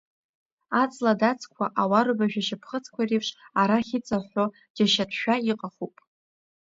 [0.81, 3.29] Аҵла адацқәа, ауарбажә ашьапхыцқәа реиԥш
[3.61, 5.95] арахь иҵҳәҳәо, џьашьатәшәа иҟахуп.